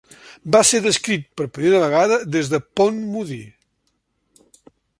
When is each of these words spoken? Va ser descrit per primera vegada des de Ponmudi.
Va 0.53 0.61
ser 0.69 0.79
descrit 0.85 1.27
per 1.41 1.45
primera 1.57 1.81
vegada 1.83 2.17
des 2.37 2.49
de 2.55 2.61
Ponmudi. 2.81 3.41